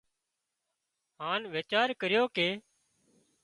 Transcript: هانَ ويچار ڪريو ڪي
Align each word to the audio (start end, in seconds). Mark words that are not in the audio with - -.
هانَ 1.21 1.41
ويچار 1.53 1.89
ڪريو 2.01 2.23
ڪي 2.35 2.49